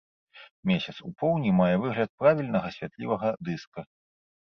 [0.71, 3.91] Месяц у поўні мае выгляд правільнага святлівага дыска.